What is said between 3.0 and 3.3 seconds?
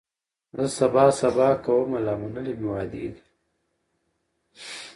دي